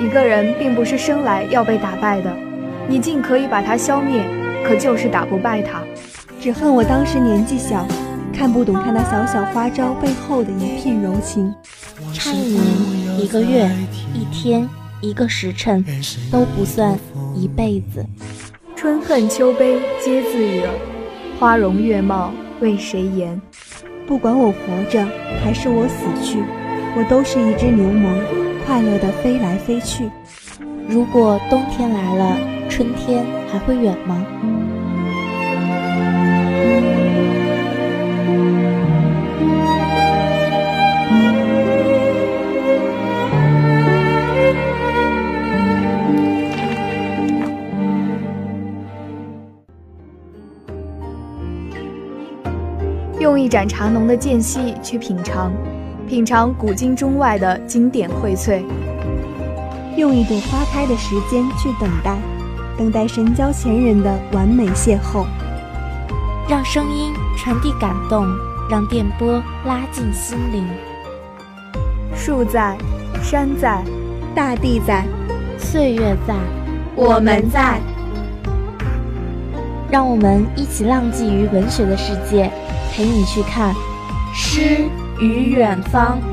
[0.00, 2.34] 一个人并不是生来要被打败的，
[2.88, 4.24] 你尽可以把他消灭，
[4.64, 5.82] 可就是打不败他。
[6.40, 7.86] 只恨我当时年纪小，
[8.32, 11.54] 看不懂他那小小花招背后的一片柔情。
[12.14, 13.70] 差一年、一个月、
[14.14, 14.66] 一天、
[15.02, 15.84] 一个时辰
[16.32, 16.98] 都不算
[17.36, 18.02] 一辈子。
[18.74, 20.66] 春恨秋悲皆自惹，
[21.38, 23.38] 花容月貌为谁言？
[24.06, 25.06] 不管我活着
[25.44, 26.42] 还是我死去，
[26.96, 28.08] 我都是一只牛虻，
[28.70, 30.08] 快乐地飞来飞去。
[30.88, 32.38] 如果冬天来了，
[32.68, 34.24] 春天还会远吗？
[53.18, 55.52] 用一盏茶浓的间隙去品尝，
[56.10, 58.64] 品尝古今中外的经典荟萃；
[59.96, 62.18] 用一朵花开的时间去等待，
[62.76, 65.24] 等待神交前人的完美邂逅。
[66.48, 68.26] 让声音传递感动，
[68.68, 70.66] 让电波拉近心灵。
[72.16, 72.76] 树在，
[73.22, 73.80] 山在，
[74.34, 75.04] 大地在，
[75.58, 76.34] 岁月在，
[76.96, 77.78] 我们在。
[79.88, 82.50] 让我们一起浪迹于文学的世界。
[82.92, 83.72] 陪你去看
[84.34, 84.88] 诗
[85.20, 86.29] 与远方。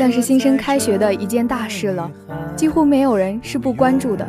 [0.00, 2.10] 算是新生开学的一件大事了，
[2.56, 4.26] 几乎没有人是不关注的。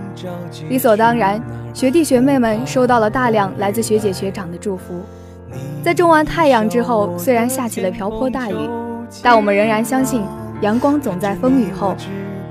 [0.67, 1.41] 理所当然，
[1.73, 5.01] 学弟学妹们收到了大量来自学姐学长的祝福。
[5.81, 8.69] 在种完太阳之后，虽然下起了瓢泼大雨，
[9.23, 10.21] 但我们仍然相信
[10.59, 11.95] 阳光总在风雨后，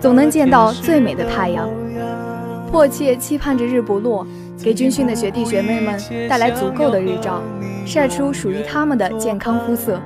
[0.01, 1.69] 总能见到最美的太阳。
[2.71, 4.27] 迫切期盼着日不落，
[4.63, 7.43] 给军训的学弟学妹们带来足够的日照，
[7.85, 10.01] 晒出属于他们的健康肤色。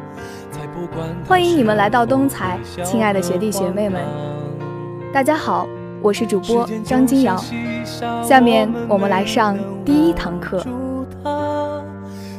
[1.27, 4.03] 欢迎你们来到东财，亲爱的学弟学妹们，
[5.11, 5.67] 大家好，
[6.03, 7.43] 我是主播张金瑶。
[8.23, 10.63] 下面我们来上第一堂课。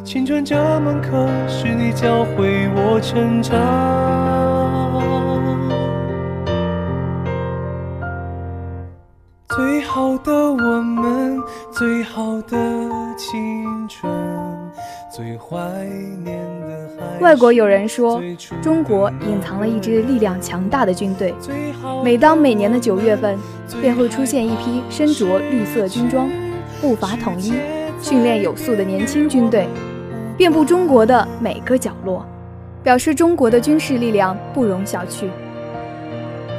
[0.03, 3.59] 青春这门课是你教会我成长，
[9.50, 11.41] 最好的我们，
[11.72, 12.57] 最好的
[13.18, 14.12] 青春，
[15.12, 15.59] 最怀
[16.24, 16.54] 念。
[17.19, 18.21] 外国有人说，
[18.61, 21.33] 中国隐藏了一支力量强大的军队。
[22.03, 23.37] 每当每年的九月份，
[23.81, 26.29] 便会出现一批身着绿色军装、
[26.81, 27.53] 步伐统一、
[28.01, 29.67] 训练有素的年轻军队，
[30.37, 32.25] 遍布中国的每个角落，
[32.83, 35.27] 表示中国的军事力量不容小觑。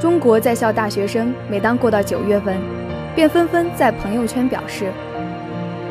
[0.01, 2.57] 中国在校大学生每当过到九月份，
[3.15, 4.87] 便纷纷在朋友圈表示：“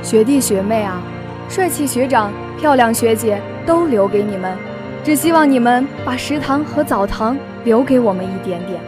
[0.01, 1.01] 学弟学妹啊，
[1.49, 4.55] 帅气学长，漂亮学姐。”都留给你们，
[5.03, 8.79] 只希望你们把食堂和澡堂留给我们一点点，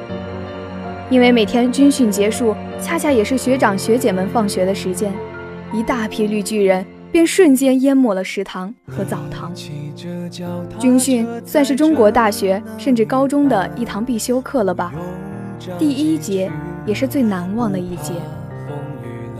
[1.09, 5.11] 因为每天军训结束，恰恰也是学长学姐们放学的时间，
[5.73, 9.51] 一大批绿巨人便瞬间淹没了食堂和澡堂。
[10.77, 14.93] 军训算是中国大学甚至高中的一堂必修课了吧？
[15.79, 16.51] 第一节
[16.85, 18.13] 也是最难忘的一节。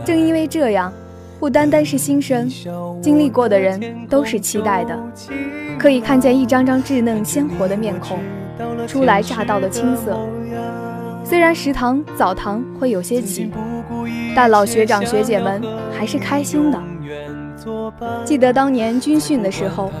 [0.04, 0.92] 正因为这样。
[1.38, 2.48] 不单单是新生，
[3.00, 4.98] 经历过的人都是期待的，
[5.78, 8.18] 可以看见一张张稚嫩鲜活的面孔，
[8.88, 10.18] 初来乍到的青涩。
[11.22, 13.52] 虽然食堂、澡堂会有些挤，
[14.34, 15.62] 但老学长学姐们
[15.96, 16.82] 还是开心的。
[18.24, 19.92] 记得当年军训的时候，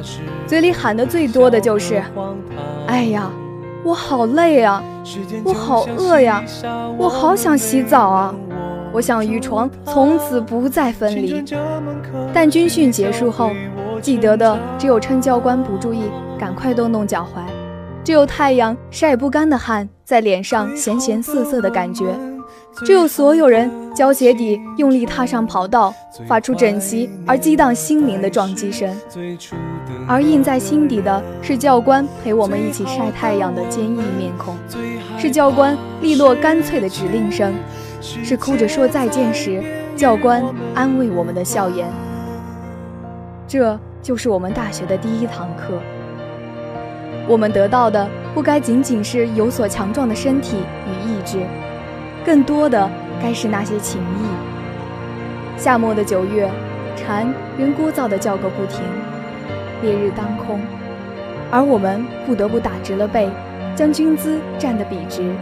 [0.46, 2.02] 嘴里喊的最多的就是
[2.88, 3.30] ：“哎呀，
[3.84, 4.82] 我好累啊，
[5.44, 6.42] 我好饿呀，
[6.96, 8.34] 我好想洗澡啊。”
[8.92, 11.44] 我想与床从此不再分离，
[12.32, 13.50] 但军训结束后，
[14.00, 16.02] 记得的只有趁教官不注意
[16.38, 17.42] 赶快动动脚踝，
[18.02, 22.06] 只有太阳晒不干的汗在脸上咸咸涩涩的感觉，
[22.84, 25.92] 只有所有人胶鞋底用力踏上跑道，
[26.26, 28.88] 发出整齐而激荡心灵的撞击声，
[30.08, 34.56] 而印在心底的是教官陪我们一起晒太阳的坚毅面孔，
[35.18, 37.52] 是教官利落干脆的指令声。
[38.00, 39.62] 是哭着说再见时，
[39.96, 40.42] 教官
[40.74, 41.88] 安慰我们的笑颜。
[43.46, 45.74] 这就是我们大学的第一堂课。
[47.26, 51.38] 我们得到的不该仅仅是有所强壮的身体与意志，
[52.24, 52.88] 更多的
[53.22, 55.58] 该是那些情谊。
[55.58, 56.48] 夏末的九月，
[56.96, 58.80] 蝉仍聒噪地叫个不停。
[59.82, 60.60] 烈日当空，
[61.50, 63.28] 而我们不得不打直了背，
[63.76, 65.32] 将军姿站得笔直。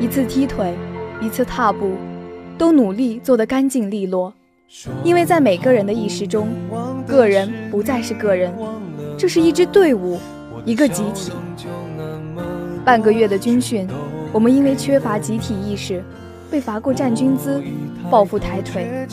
[0.00, 0.74] 一次踢腿，
[1.20, 1.92] 一次踏步，
[2.56, 4.32] 都努力做得干净利落。
[5.02, 6.48] 因为在每个人的意识中，
[7.06, 8.52] 个人不再是个人，
[9.18, 10.18] 这是一支队伍，
[10.64, 11.32] 一个集体。
[12.84, 13.88] 半个月的军训，
[14.32, 16.02] 我们因为缺乏集体意识，
[16.50, 17.62] 被罚过站军姿、
[18.10, 19.06] 抱腹抬腿，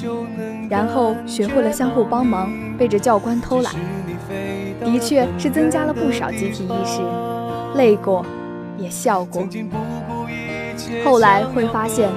[0.69, 3.73] 然后学会了相互帮忙，背着教官偷懒。
[4.79, 7.01] 的确是增加了不少集体意识，
[7.75, 8.23] 累过，
[8.77, 9.45] 也笑过。
[11.03, 12.09] 后来会发现，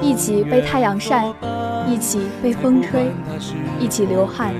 [0.00, 1.24] 一起被太阳晒。
[1.88, 3.12] 一起被风吹，
[3.78, 4.52] 一起流汗，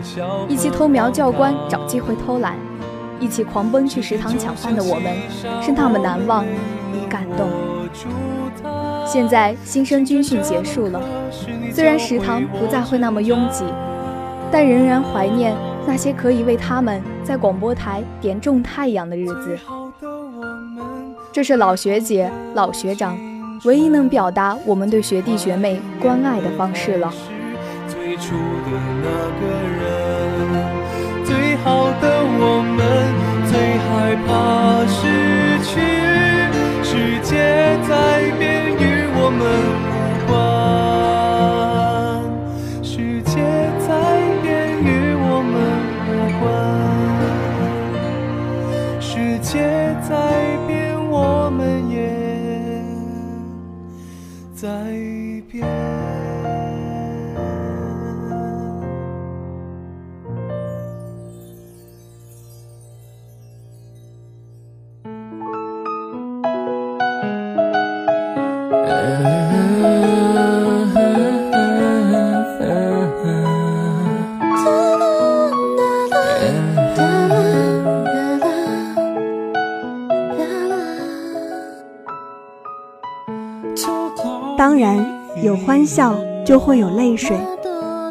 [0.48, 2.54] 一起偷瞄教官找机会偷懒，
[3.18, 5.12] 一起狂奔去食堂抢饭的我们，
[5.60, 7.48] 是那么难忘与感动。
[9.04, 11.02] 现在新生军训结束了，
[11.72, 13.64] 虽然食堂不再会那么拥挤，
[14.52, 15.52] 但仍然怀念
[15.84, 19.58] 那些可以为他们在广播台点中太阳的日子。
[21.32, 23.18] 这是老学姐、老学长。
[23.64, 27.12] 唯一能表达我们对学弟学妹关爱的方式了。
[27.88, 28.70] 最初的
[29.02, 29.08] 那
[29.40, 29.46] 个
[29.78, 29.84] 人，
[31.24, 32.04] 最好的
[32.38, 32.78] 我们，
[33.46, 34.28] 最害怕
[34.86, 35.00] 失
[35.64, 35.70] 去。
[36.82, 39.40] 世界在变，与我们
[54.56, 55.85] 在变。
[84.56, 85.06] 当然，
[85.42, 87.38] 有欢笑就会有泪水，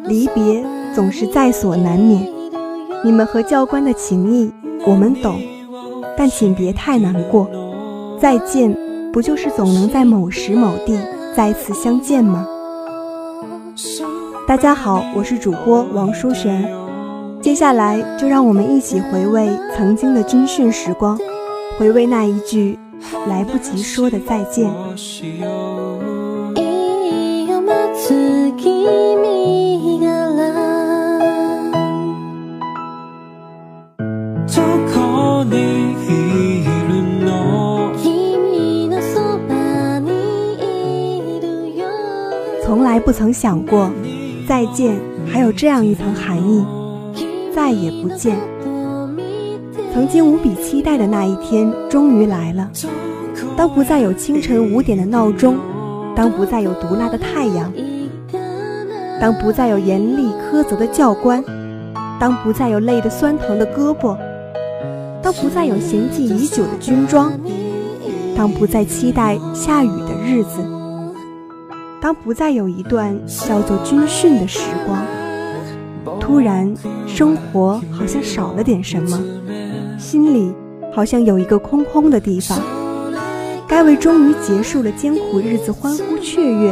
[0.04, 0.64] 离别
[0.94, 2.32] 总是在所难免。
[3.04, 4.54] 你们和教官的情谊，
[4.86, 5.42] 我们懂，
[6.16, 7.50] 但请别太难过。
[8.20, 8.78] 再见，
[9.12, 10.96] 不就是总能在某时某地
[11.36, 12.48] 再次相见吗？
[14.48, 16.72] 大家好，我是主播王淑璇，
[17.42, 21.18] 接下来就让我们一起回味曾经的军训时光，
[21.80, 22.78] 回味那一句
[23.28, 24.72] 来不及说的再见。
[42.64, 43.90] 从来不曾想过，
[44.48, 45.00] 再见
[45.32, 46.66] 还有这样一层含义，
[47.54, 48.38] 再也不见。
[49.94, 52.70] 曾经无比期待的那一天终于来了，
[53.56, 55.58] 当不再有清晨五点的闹钟。
[56.16, 57.72] 当不再有毒辣的太阳，
[59.20, 61.44] 当不再有严厉苛责的教官，
[62.20, 64.18] 当不再有累得酸疼的胳膊，
[65.22, 67.32] 当不再有嫌弃已久的军装，
[68.36, 70.64] 当不再期待下雨的日子，
[72.02, 75.02] 当不再有一段叫做军训的时光，
[76.20, 76.72] 突然，
[77.08, 79.20] 生活好像少了点什么，
[79.98, 80.54] 心里
[80.94, 82.60] 好像有一个空空的地方。
[83.68, 86.72] 该为终于结束了艰苦日子欢呼雀跃，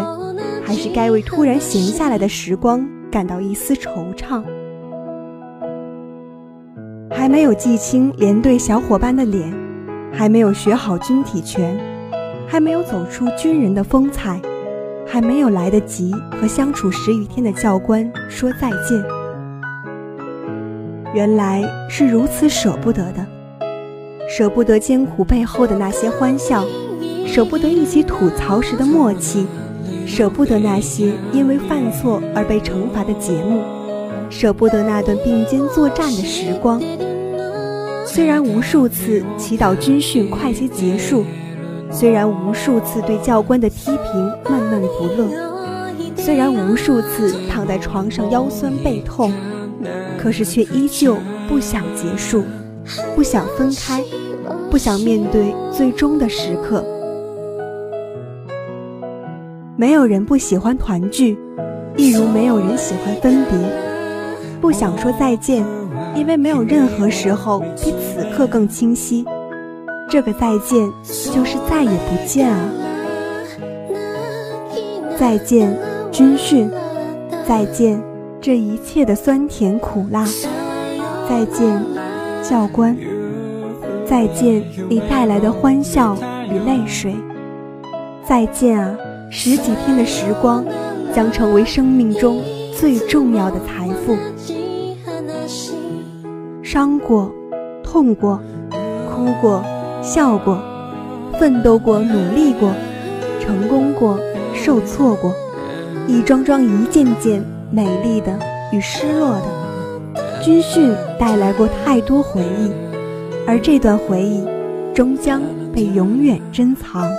[0.66, 4.44] 还是该为突然闲下来的时光感到一丝惆怅？
[7.12, 9.54] 还没有记清连队小伙伴的脸，
[10.12, 11.78] 还没有学好军体拳，
[12.48, 14.42] 还没有走出军人的风采，
[15.06, 19.04] 还没有来得及和相处十余天的教官说再见。
[21.14, 23.26] 原来是如此舍不得的，
[24.28, 26.66] 舍不得艰苦背后的那些欢笑。
[27.26, 29.48] 舍不得一起吐槽时的默契，
[30.06, 33.64] 舍不得那些因为犯错而被惩罚的节目，
[34.30, 36.82] 舍不得那段并肩作战的时光。
[38.06, 41.26] 虽然无数次祈祷军训快些结束，
[41.90, 45.28] 虽然无数次对教官的批评闷闷不乐，
[46.16, 49.32] 虽然无数次躺在床上腰酸背痛，
[50.18, 51.18] 可是却依旧
[51.48, 52.44] 不想结束，
[53.16, 54.04] 不想分开，
[54.70, 56.86] 不想面对最终的时刻。
[59.76, 61.38] 没有人不喜欢团聚，
[61.98, 63.58] 一如没有人喜欢分别。
[64.62, 65.66] 不想说再见，
[66.16, 69.26] 因为没有任何时候比此刻更清晰。
[70.08, 70.88] 这个再见，
[71.34, 72.60] 就是再也不见啊！
[75.18, 75.76] 再见，
[76.12, 76.70] 军训；
[77.48, 78.00] 再见，
[78.40, 80.24] 这一切的酸甜苦辣；
[81.28, 81.84] 再见，
[82.44, 82.96] 教官。
[84.06, 86.16] 再见你带来的欢笑
[86.48, 87.16] 与泪水。
[88.24, 88.96] 再见啊，
[89.36, 90.64] 十几天的时光
[91.12, 92.40] 将成为生命中
[92.72, 94.16] 最重要的财富。
[96.62, 97.32] 伤过，
[97.84, 98.40] 痛过，
[99.10, 99.64] 哭过，
[100.04, 100.62] 笑过，
[101.40, 102.72] 奋斗过，努力过，
[103.42, 104.20] 成功过，
[104.54, 105.34] 受挫过，
[106.08, 108.38] 一桩桩，一件件美丽的
[108.72, 109.32] 与失落
[110.14, 112.72] 的，军训带来过太多回忆，
[113.48, 114.46] 而这段回忆
[114.94, 115.42] 终将
[115.74, 117.10] 被永远珍藏。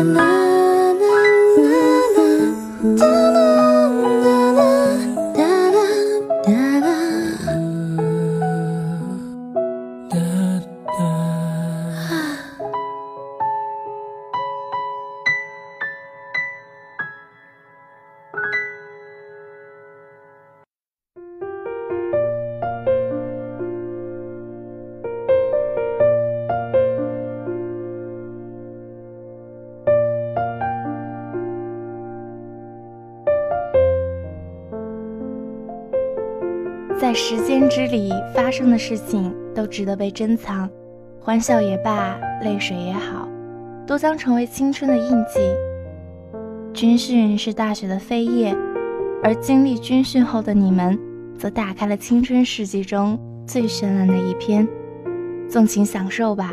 [0.00, 0.29] the night
[37.00, 40.68] 在时间之里发生的事情都值得被珍藏，
[41.18, 43.26] 欢笑也罢，泪水也好，
[43.86, 45.40] 都将成为青春的印记。
[46.74, 48.54] 军训是大学的扉页，
[49.22, 50.98] 而经历军训后的你们，
[51.38, 54.68] 则打开了青春世纪中最绚烂的一篇。
[55.48, 56.52] 纵情享受吧，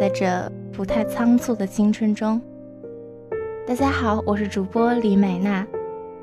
[0.00, 2.40] 在这不太仓促的青春中。
[3.64, 5.64] 大家好，我是主播李美娜，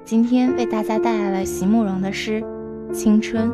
[0.04, 2.44] 今天为大家带来了席慕容的诗。
[2.94, 3.50] 青春，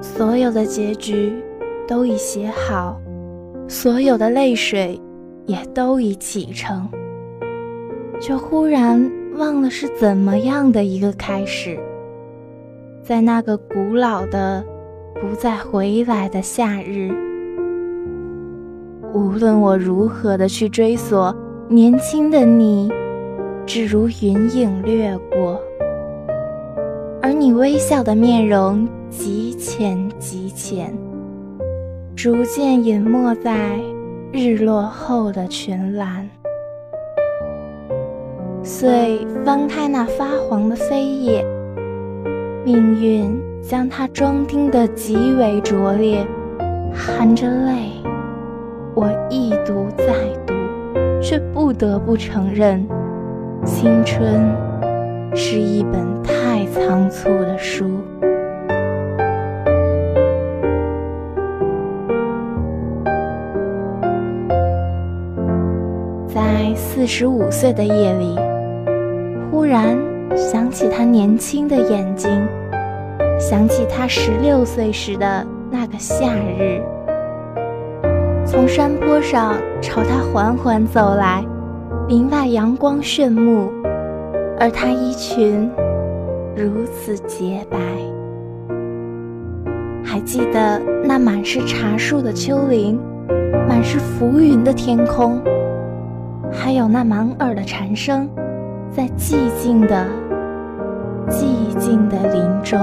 [0.00, 1.32] 所有的结局
[1.86, 2.98] 都已写好，
[3.68, 4.98] 所有的泪水
[5.44, 6.88] 也都已启程，
[8.18, 11.78] 却忽然忘了是怎么样的一个开始，
[13.02, 14.64] 在那个古老的、
[15.20, 17.25] 不再回来的夏日。
[19.16, 21.34] 无论我如何的去追索，
[21.70, 22.92] 年轻的你，
[23.64, 25.58] 只如云影掠过，
[27.22, 30.94] 而你微笑的面容极浅极浅，
[32.14, 33.80] 逐渐隐没在
[34.32, 36.28] 日落后的群岚。
[38.62, 41.42] 遂翻开那发黄的扉页，
[42.66, 46.22] 命运将它装订得极为拙劣，
[46.92, 47.92] 含着泪。
[48.96, 50.06] 我一读再
[50.46, 50.54] 读，
[51.20, 52.82] 却不得不承认，
[53.62, 54.26] 青春
[55.34, 58.00] 是一本太仓促的书。
[66.26, 68.34] 在四十五岁的夜里，
[69.50, 69.94] 忽然
[70.34, 72.30] 想起他年轻的眼睛，
[73.38, 76.80] 想起他十六岁时的那个夏日。
[78.56, 81.44] 从山坡上朝他缓缓走来，
[82.08, 83.70] 林外阳光炫目，
[84.58, 85.70] 而他衣裙
[86.56, 87.76] 如此洁白。
[90.02, 92.98] 还记得那满是茶树的丘陵，
[93.68, 95.38] 满是浮云的天空，
[96.50, 98.26] 还有那满耳的蝉声，
[98.90, 100.06] 在寂静的、
[101.28, 102.80] 寂静的林中。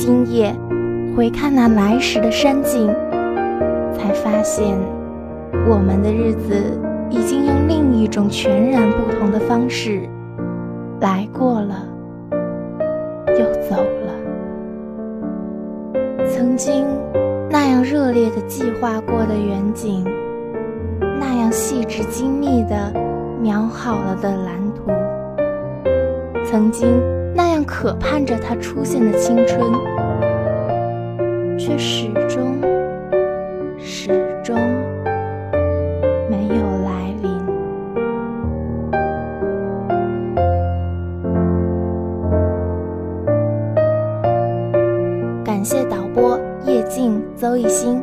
[0.00, 0.54] 今夜
[1.16, 2.86] 回看那来时的山景，
[3.92, 4.78] 才发现
[5.68, 6.54] 我们的日子
[7.10, 10.08] 已经用另一种全然不同的方式
[11.00, 11.84] 来过了，
[13.26, 13.74] 又走
[14.06, 14.14] 了。
[16.28, 16.86] 曾经
[17.50, 20.06] 那样热烈的计划过的远景，
[21.18, 22.92] 那样细致精密的
[23.42, 24.92] 描好了的蓝图，
[26.44, 26.86] 曾经。
[27.38, 29.72] 那样渴盼着他出现的青春，
[31.56, 32.60] 却始终、
[33.78, 34.08] 始
[34.42, 34.56] 终
[36.28, 37.30] 没有来临。
[45.44, 48.02] 感谢导播叶静、邹艺兴，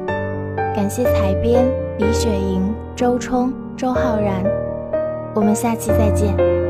[0.73, 1.65] 感谢采编
[1.97, 4.41] 李雪莹、周冲、周浩然。
[5.33, 6.64] 我们下期再见。